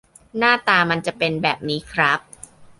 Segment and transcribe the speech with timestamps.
[0.37, 2.19] หน้าตามันจะเป็นแบบนี้ครับ